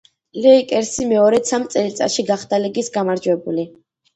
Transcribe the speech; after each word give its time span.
ლეიკერსი 0.45 1.05
მეორედ 1.11 1.45
სამ 1.51 1.67
წელიწადში 1.75 2.27
გახდა 2.33 2.63
ლიგის 2.65 2.91
გამარჯვებული. 2.99 3.71